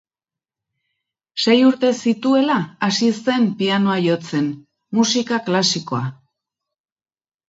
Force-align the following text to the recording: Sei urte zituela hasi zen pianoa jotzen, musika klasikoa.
Sei 1.41 1.57
urte 1.65 1.91
zituela 2.11 2.55
hasi 2.87 3.09
zen 3.25 3.45
pianoa 3.59 3.97
jotzen, 4.05 4.47
musika 5.01 5.39
klasikoa. 5.51 6.01